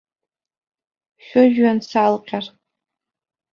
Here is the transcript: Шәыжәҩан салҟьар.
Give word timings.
Шәыжәҩан 1.25 1.79
салҟьар. 1.89 2.45